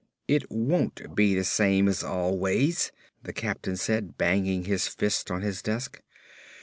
[0.27, 5.61] "It won't be the same as always!" the captain said, banging his fist on his
[5.61, 6.01] desk.